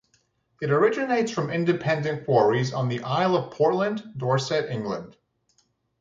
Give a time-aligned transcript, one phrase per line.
[0.63, 5.15] It originates from Independent quarries on the Isle of Portland, Dorset, England.